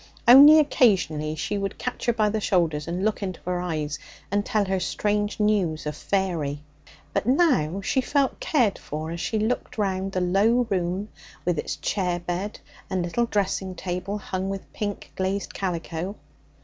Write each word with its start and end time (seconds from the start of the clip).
Only 0.27 0.57
occasionally 0.57 1.35
she 1.35 1.59
would 1.59 1.77
catch 1.77 2.05
her 2.07 2.11
by 2.13 2.29
the 2.29 2.41
shoulders 2.41 2.87
and 2.87 3.05
look 3.05 3.21
into 3.21 3.39
her 3.41 3.61
eyes 3.61 3.99
and 4.31 4.43
tell 4.43 4.65
her 4.65 4.79
strange 4.79 5.39
news 5.39 5.85
of 5.85 5.95
faery. 5.95 6.63
But 7.13 7.27
now 7.27 7.81
she 7.81 8.01
felt 8.01 8.39
cared 8.39 8.79
for 8.79 9.11
as 9.11 9.19
she 9.21 9.37
looked 9.37 9.77
round 9.77 10.13
the 10.13 10.19
low 10.21 10.65
room 10.71 11.09
with 11.45 11.59
its 11.59 11.75
chair 11.75 12.17
bed 12.19 12.59
and 12.89 13.03
little 13.03 13.27
dressing 13.27 13.75
table 13.75 14.17
hung 14.17 14.49
with 14.49 14.73
pink 14.73 15.11
glazed 15.15 15.53
calico. 15.53 16.15